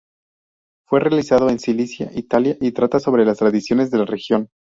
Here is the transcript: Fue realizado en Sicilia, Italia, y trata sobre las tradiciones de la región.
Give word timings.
Fue 0.87 0.99
realizado 0.99 1.47
en 1.51 1.59
Sicilia, 1.59 2.09
Italia, 2.17 2.57
y 2.59 2.71
trata 2.71 2.99
sobre 2.99 3.23
las 3.23 3.37
tradiciones 3.37 3.91
de 3.91 3.99
la 3.99 4.05
región. 4.05 4.49